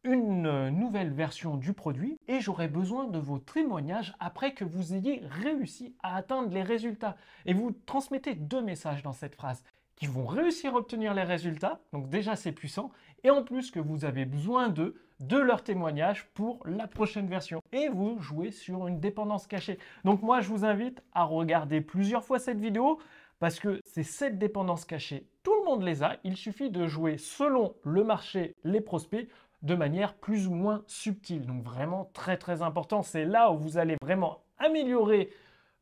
une 0.04 0.70
nouvelle 0.70 1.12
version 1.12 1.58
du 1.58 1.74
produit 1.74 2.18
et 2.28 2.40
j'aurai 2.42 2.68
besoin 2.68 3.08
de 3.08 3.20
vos 3.20 3.38
témoignages 3.38 4.14
après 4.20 4.54
que 4.54 4.66
vous 4.66 4.94
ayez 4.94 5.22
réussi 5.44 5.96
à 6.02 6.16
atteindre 6.16 6.52
les 6.52 6.64
résultats. 6.64 7.16
Et 7.46 7.54
vous 7.54 7.72
transmettez 7.86 8.34
deux 8.34 8.62
messages 8.62 9.04
dans 9.04 9.14
cette 9.14 9.36
phrase 9.36 9.64
qui 9.96 10.08
vont 10.08 10.26
réussir 10.26 10.74
à 10.74 10.78
obtenir 10.80 11.14
les 11.14 11.24
résultats, 11.24 11.80
donc 11.94 12.10
déjà 12.10 12.36
c'est 12.36 12.52
puissant, 12.52 12.92
et 13.24 13.30
en 13.30 13.44
plus 13.44 13.70
que 13.70 13.80
vous 13.80 14.04
avez 14.04 14.26
besoin 14.26 14.70
d'eux, 14.70 14.96
de 15.22 15.38
leur 15.38 15.64
témoignage 15.64 16.26
pour 16.34 16.60
la 16.66 16.88
prochaine 16.88 17.28
version. 17.28 17.62
Et 17.72 17.90
vous 17.90 18.20
jouez 18.20 18.52
sur 18.52 18.88
une 18.88 19.00
dépendance 19.00 19.48
cachée. 19.48 19.80
Donc 20.04 20.22
moi 20.22 20.42
je 20.42 20.50
vous 20.50 20.66
invite 20.66 21.04
à 21.14 21.24
regarder 21.24 21.82
plusieurs 21.82 22.24
fois 22.24 22.40
cette 22.40 22.60
vidéo, 22.60 23.00
parce 23.40 23.60
que 23.60 23.82
c'est 23.86 24.04
cette 24.04 24.38
dépendance 24.38 24.86
cachée, 24.86 25.26
tout 25.42 25.54
le 25.60 25.66
monde 25.66 25.82
les 25.82 26.04
a, 26.04 26.18
il 26.24 26.38
suffit 26.38 26.70
de 26.70 26.86
jouer 26.86 27.18
selon 27.18 27.74
le 27.84 28.04
marché, 28.04 28.56
les 28.64 28.82
prospects, 28.82 29.28
de 29.64 29.76
manière 29.76 30.14
plus 30.14 30.48
ou 30.48 30.54
moins 30.54 30.84
subtile. 30.88 31.46
Donc 31.46 31.64
vraiment 31.64 32.10
très 32.14 32.38
très 32.38 32.62
important, 32.62 33.02
c'est 33.02 33.26
là 33.26 33.52
où 33.52 33.58
vous 33.58 33.78
allez 33.78 33.96
vraiment 34.02 34.44
améliorer 34.60 35.32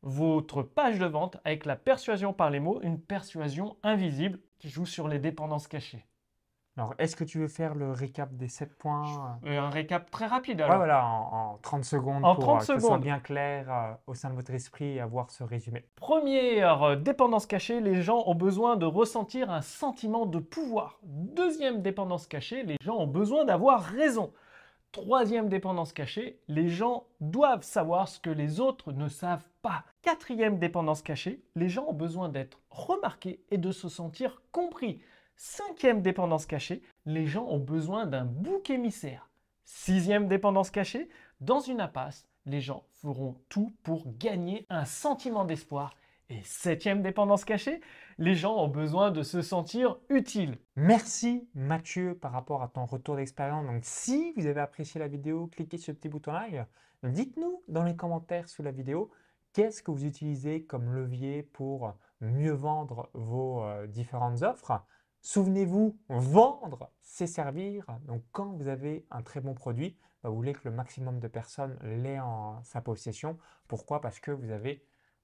votre 0.02 0.62
page 0.62 0.98
de 0.98 1.06
vente 1.06 1.36
avec 1.44 1.66
la 1.66 1.76
persuasion 1.76 2.32
par 2.32 2.50
les 2.50 2.60
mots, 2.60 2.80
une 2.82 3.00
persuasion 3.00 3.76
invisible 3.82 4.38
qui 4.58 4.70
joue 4.70 4.86
sur 4.86 5.08
les 5.08 5.18
dépendances 5.18 5.68
cachées. 5.68 6.04
Alors, 6.80 6.94
est-ce 6.98 7.14
que 7.14 7.24
tu 7.24 7.38
veux 7.38 7.48
faire 7.48 7.74
le 7.74 7.92
récap 7.92 8.32
des 8.32 8.48
7 8.48 8.74
points 8.78 9.38
euh, 9.44 9.60
Un 9.60 9.68
récap 9.68 10.10
très 10.10 10.26
rapide 10.26 10.62
alors. 10.62 10.78
voilà, 10.78 11.04
en, 11.04 11.58
30 11.60 11.84
secondes 11.84 12.22
pour 12.22 12.38
30 12.38 12.60
que 12.60 12.64
ce 12.64 12.78
soit 12.78 12.96
bien 12.96 13.18
clair 13.18 13.66
euh, 13.70 13.92
au 14.06 14.14
sein 14.14 14.30
de 14.30 14.34
votre 14.34 14.54
esprit 14.54 14.96
et 14.96 15.00
avoir 15.00 15.30
ce 15.30 15.44
résumé. 15.44 15.84
Première 15.96 16.82
euh, 16.82 16.96
dépendance 16.96 17.44
cachée, 17.44 17.82
les 17.82 18.00
gens 18.00 18.22
ont 18.24 18.34
besoin 18.34 18.76
de 18.76 18.86
ressentir 18.86 19.50
un 19.50 19.60
sentiment 19.60 20.24
de 20.24 20.38
pouvoir. 20.38 20.98
Deuxième 21.02 21.82
dépendance 21.82 22.26
cachée, 22.26 22.62
les 22.62 22.76
gens 22.82 22.96
ont 22.96 23.06
besoin 23.06 23.44
d'avoir 23.44 23.82
raison. 23.82 24.32
Troisième 24.90 25.50
dépendance 25.50 25.92
cachée, 25.92 26.40
les 26.48 26.70
gens 26.70 27.04
doivent 27.20 27.62
savoir 27.62 28.08
ce 28.08 28.18
que 28.18 28.30
les 28.30 28.58
autres 28.58 28.92
ne 28.92 29.08
savent 29.08 29.50
pas. 29.60 29.84
Quatrième 30.00 30.58
dépendance 30.58 31.02
cachée, 31.02 31.42
les 31.56 31.68
gens 31.68 31.84
ont 31.88 31.92
besoin 31.92 32.30
d'être 32.30 32.58
remarqués 32.70 33.44
et 33.50 33.58
de 33.58 33.70
se 33.70 33.90
sentir 33.90 34.40
compris. 34.50 35.02
Cinquième 35.42 36.02
dépendance 36.02 36.44
cachée, 36.44 36.82
les 37.06 37.24
gens 37.24 37.46
ont 37.46 37.58
besoin 37.58 38.04
d'un 38.04 38.26
bouc 38.26 38.68
émissaire. 38.68 39.30
Sixième 39.64 40.28
dépendance 40.28 40.70
cachée, 40.70 41.08
dans 41.40 41.60
une 41.60 41.80
impasse, 41.80 42.28
les 42.44 42.60
gens 42.60 42.84
feront 43.00 43.40
tout 43.48 43.72
pour 43.82 44.04
gagner 44.18 44.66
un 44.68 44.84
sentiment 44.84 45.46
d'espoir 45.46 45.94
et 46.28 46.42
septième 46.42 47.00
dépendance 47.00 47.46
cachée, 47.46 47.80
les 48.18 48.34
gens 48.34 48.54
ont 48.54 48.68
besoin 48.68 49.10
de 49.10 49.22
se 49.22 49.40
sentir 49.40 49.96
utiles. 50.10 50.58
Merci 50.76 51.48
Mathieu 51.54 52.14
par 52.14 52.32
rapport 52.32 52.62
à 52.62 52.68
ton 52.68 52.84
retour 52.84 53.16
d'expérience. 53.16 53.64
Donc 53.64 53.80
si 53.82 54.34
vous 54.36 54.44
avez 54.44 54.60
apprécié 54.60 54.98
la 54.98 55.08
vidéo, 55.08 55.46
cliquez 55.46 55.78
sur 55.78 55.92
le 55.92 55.96
petit 55.96 56.10
bouton 56.10 56.32
like. 56.32 56.56
Dites-nous 57.02 57.62
dans 57.66 57.84
les 57.84 57.96
commentaires 57.96 58.46
sous 58.46 58.62
la 58.62 58.72
vidéo 58.72 59.10
qu'est-ce 59.54 59.82
que 59.82 59.90
vous 59.90 60.04
utilisez 60.04 60.64
comme 60.64 60.92
levier 60.92 61.42
pour 61.42 61.94
mieux 62.20 62.52
vendre 62.52 63.08
vos 63.14 63.64
euh, 63.64 63.86
différentes 63.86 64.42
offres. 64.42 64.84
Souvenez-vous, 65.22 65.98
vendre, 66.08 66.90
c'est 67.02 67.26
servir. 67.26 67.86
Donc 68.06 68.22
quand 68.32 68.52
vous 68.52 68.68
avez 68.68 69.06
un 69.10 69.22
très 69.22 69.40
bon 69.40 69.54
produit, 69.54 69.96
bah, 70.22 70.30
vous 70.30 70.36
voulez 70.36 70.54
que 70.54 70.68
le 70.68 70.74
maximum 70.74 71.20
de 71.20 71.28
personnes 71.28 71.78
l'aient 71.82 72.20
en 72.20 72.62
sa 72.62 72.80
possession. 72.80 73.38
Pourquoi? 73.68 74.00
Parce 74.00 74.18
que 74.20 74.30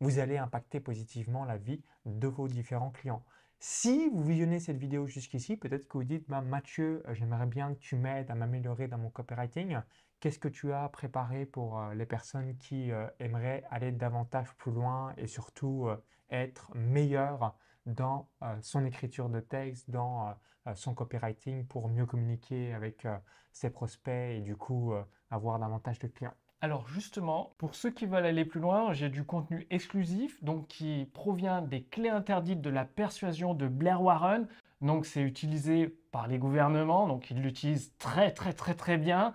vous 0.00 0.18
allez 0.18 0.36
impacter 0.38 0.80
positivement 0.80 1.44
la 1.44 1.56
vie 1.56 1.82
de 2.04 2.28
vos 2.28 2.48
différents 2.48 2.90
clients. 2.90 3.24
Si 3.58 4.10
vous 4.10 4.22
visionnez 4.22 4.60
cette 4.60 4.76
vidéo 4.76 5.06
jusqu'ici, 5.06 5.56
peut-être 5.56 5.88
que 5.88 5.96
vous 5.96 6.04
dites, 6.04 6.28
bah, 6.28 6.42
Mathieu, 6.42 7.02
euh, 7.08 7.14
j'aimerais 7.14 7.46
bien 7.46 7.74
que 7.74 7.78
tu 7.78 7.96
m'aides 7.96 8.30
à 8.30 8.34
m'améliorer 8.34 8.86
dans 8.86 8.98
mon 8.98 9.08
copywriting. 9.10 9.78
Qu'est-ce 10.20 10.38
que 10.38 10.48
tu 10.48 10.72
as 10.72 10.88
préparé 10.90 11.46
pour 11.46 11.80
euh, 11.80 11.94
les 11.94 12.06
personnes 12.06 12.56
qui 12.58 12.90
euh, 12.92 13.06
aimeraient 13.18 13.64
aller 13.70 13.92
davantage 13.92 14.54
plus 14.56 14.72
loin 14.72 15.14
et 15.16 15.26
surtout 15.26 15.88
être 16.30 16.70
meilleures? 16.74 17.56
Dans 17.87 18.28
son 18.61 18.85
écriture 18.85 19.28
de 19.28 19.40
texte, 19.40 19.90
dans 19.90 20.35
son 20.75 20.95
copywriting 20.95 21.66
pour 21.66 21.88
mieux 21.88 22.07
communiquer 22.07 22.75
avec 22.75 23.07
ses 23.52 23.71
prospects 23.71 24.37
et 24.37 24.40
du 24.40 24.57
coup 24.57 24.93
avoir 25.31 25.59
davantage 25.59 25.99
de 25.99 26.09
clients 26.09 26.35
alors 26.62 26.88
justement, 26.88 27.55
pour 27.59 27.75
ceux 27.75 27.90
qui 27.90 28.07
veulent 28.07 28.25
aller 28.25 28.45
plus 28.47 28.61
loin, 28.61 28.93
j'ai 28.95 29.11
du 29.11 29.25
contenu 29.25 29.66
exclusif, 29.71 30.43
donc 30.43 30.69
qui 30.69 31.09
provient 31.12 31.61
des 31.61 31.83
clés 31.83 32.09
interdites 32.09 32.62
de 32.62 32.71
la 32.71 32.85
persuasion 32.85 33.52
de 33.52 33.69
Blair 33.69 34.02
Warren. 34.02 34.49
Donc 34.81 35.07
c'est 35.07 35.23
utilisé 35.23 35.88
par 36.12 36.28
les 36.28 36.38
gouvernements, 36.38 37.07
donc 37.07 37.31
ils 37.31 37.40
l'utilisent 37.40 37.93
très 37.99 38.33
très 38.33 38.52
très 38.52 38.75
très 38.75 38.97
bien 38.97 39.35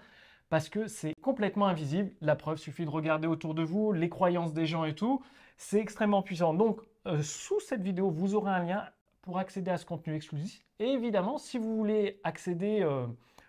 parce 0.50 0.68
que 0.68 0.88
c'est 0.88 1.14
complètement 1.22 1.68
invisible. 1.68 2.12
La 2.22 2.36
preuve 2.36 2.58
suffit 2.58 2.86
de 2.86 2.90
regarder 2.90 3.28
autour 3.28 3.54
de 3.54 3.64
vous, 3.64 3.94
les 3.94 4.10
croyances 4.10 4.54
des 4.54 4.66
gens 4.66 4.84
et 4.84 4.96
tout. 4.96 5.24
C'est 5.58 5.80
extrêmement 5.80 6.24
puissant. 6.24 6.54
Donc 6.54 6.82
euh, 7.08 7.22
sous 7.22 7.60
cette 7.60 7.82
vidéo, 7.82 8.10
vous 8.10 8.36
aurez 8.36 8.52
un 8.52 8.64
lien 8.64 8.86
pour 9.22 9.40
accéder 9.40 9.72
à 9.72 9.78
ce 9.78 9.86
contenu 9.86 10.16
exclusif. 10.16 10.64
Et 10.80 10.88
évidemment, 10.88 11.38
si 11.38 11.58
vous 11.58 11.76
voulez 11.76 12.20
accéder, 12.24 12.82
euh, 12.82 13.06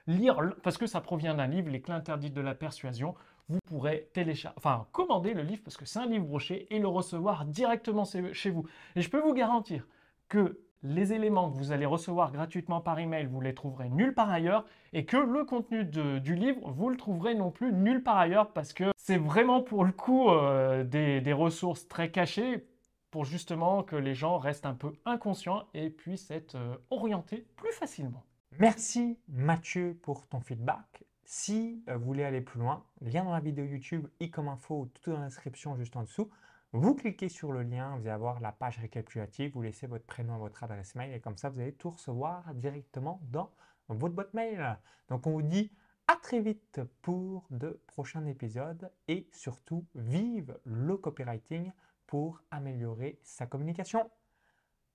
lire, 0.07 0.41
parce 0.63 0.79
que 0.79 0.87
ça 0.87 1.01
provient 1.01 1.35
d'un 1.35 1.47
livre, 1.47 1.71
Les 1.71 1.81
clés 1.81 1.95
interdites 1.95 2.35
de 2.35 2.41
la 2.41 2.55
persuasion, 2.55 3.15
vous 3.49 3.59
pourrez 3.67 4.09
télécharger, 4.13 4.55
enfin 4.57 4.87
commander 4.93 5.35
le 5.35 5.43
livre 5.43 5.63
parce 5.65 5.77
que 5.77 5.85
c'est 5.85 5.99
un 5.99 6.07
livre 6.07 6.25
broché 6.25 6.67
et 6.71 6.79
le 6.79 6.89
recevoir 6.89 7.45
directement 7.45 8.05
chez 8.05 8.51
vous. 8.51 8.67
Et 8.97 9.03
je 9.03 9.11
peux 9.11 9.21
vous 9.21 9.35
garantir 9.35 9.87
que 10.29 10.61
les 10.83 11.13
éléments 11.13 11.51
que 11.51 11.57
vous 11.57 11.73
allez 11.73 11.87
recevoir 11.87 12.33
gratuitement 12.33 12.81
par 12.81 12.99
email, 12.99 13.27
vous 13.27 13.41
les 13.41 13.55
trouverez 13.55 13.89
nulle 13.89 14.15
part 14.15 14.31
ailleurs 14.31 14.65
et 14.93 15.05
que 15.05 15.17
le 15.17 15.45
contenu 15.45 15.85
du 15.85 16.35
livre, 16.35 16.71
vous 16.71 16.89
le 16.89 16.97
trouverez 16.97 17.35
non 17.35 17.51
plus 17.51 17.73
nulle 17.73 18.03
part 18.03 18.17
ailleurs 18.17 18.53
parce 18.53 18.73
que 18.73 18.91
c'est 18.97 19.19
vraiment 19.19 19.63
pour 19.63 19.85
le 19.85 19.93
coup 19.93 20.31
euh, 20.31 20.85
des, 20.85 21.21
des 21.21 21.33
ressources 21.33 21.87
très 21.89 22.11
cachées 22.11 22.65
pour 23.13 23.27
justement 23.27 23.85
que 23.85 23.95
les 23.95 24.15
gens 24.15 24.39
restent 24.39 24.67
un 24.67 24.75
peu 24.75 24.95
inconscients 25.05 25.69
et 25.75 25.91
puissent 25.91 26.31
être 26.31 26.57
euh, 26.57 26.77
orientés 26.91 27.47
plus 27.57 27.71
facilement. 27.73 28.25
Merci 28.59 29.21
Mathieu 29.29 29.99
pour 30.03 30.27
ton 30.27 30.41
feedback. 30.41 31.05
Si 31.23 31.85
euh, 31.89 31.97
vous 31.99 32.07
voulez 32.07 32.25
aller 32.25 32.41
plus 32.41 32.59
loin, 32.59 32.87
lien 33.03 33.23
dans 33.23 33.33
la 33.33 33.41
vidéo 33.41 33.67
YouTube, 33.67 34.09
i 34.19 34.31
comme 34.31 34.49
info, 34.49 34.91
tout 35.03 35.13
dans 35.13 35.19
la 35.19 35.27
description 35.27 35.77
juste 35.77 35.95
en 35.95 36.03
dessous. 36.03 36.31
Vous 36.73 36.95
cliquez 36.95 37.29
sur 37.29 37.53
le 37.53 37.63
lien, 37.63 37.97
vous 37.97 38.01
allez 38.01 38.11
avoir 38.11 38.41
la 38.41 38.51
page 38.51 38.79
récapitulative, 38.79 39.53
vous 39.53 39.61
laissez 39.61 39.87
votre 39.87 40.07
prénom 40.07 40.39
votre 40.39 40.65
adresse 40.65 40.95
mail 40.95 41.13
et 41.13 41.21
comme 41.21 41.37
ça 41.37 41.51
vous 41.51 41.61
allez 41.61 41.75
tout 41.75 41.91
recevoir 41.91 42.55
directement 42.55 43.21
dans 43.25 43.51
votre 43.89 44.15
boîte 44.15 44.33
mail. 44.33 44.79
Donc 45.11 45.27
on 45.27 45.33
vous 45.33 45.43
dit 45.43 45.71
à 46.07 46.17
très 46.17 46.41
vite 46.41 46.81
pour 47.03 47.47
de 47.51 47.79
prochains 47.89 48.25
épisodes 48.25 48.91
et 49.07 49.29
surtout 49.33 49.85
vive 49.95 50.59
le 50.65 50.97
copywriting 50.97 51.73
pour 52.13 52.43
améliorer 52.51 53.19
sa 53.23 53.47
communication. 53.47 54.11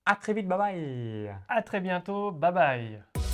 À 0.05 0.15
très 0.17 0.35
vite, 0.35 0.47
bye 0.47 0.55
bye 0.59 1.35
À 1.49 1.63
très 1.63 1.81
bientôt, 1.81 2.29
bye 2.31 2.51
bye 2.51 3.26